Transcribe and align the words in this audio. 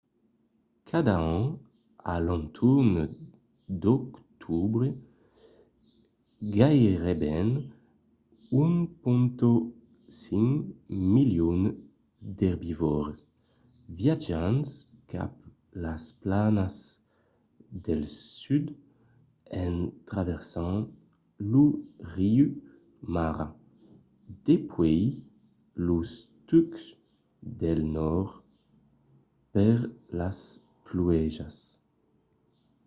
cada 0.89 1.17
an 1.33 1.43
a 2.13 2.15
l’entorn 2.25 2.93
d’octobre 3.81 4.85
gaireben 6.55 7.49
1,5 8.51 10.55
milion 11.15 11.61
d’erbivòrs 12.37 13.19
viatjan 13.97 14.55
cap 15.11 15.35
a 15.45 15.47
las 15.83 16.03
planas 16.21 16.75
del 17.85 18.01
sud 18.39 18.65
en 19.63 19.75
traversant 20.09 20.79
lo 21.51 21.65
riu 22.15 22.45
mara 23.13 23.47
dempuèi 24.45 25.03
los 25.87 26.09
tucs 26.47 26.81
del 27.61 27.79
nòrd 27.95 28.29
per 29.53 29.75
las 30.19 30.39
pluèjas 30.85 31.55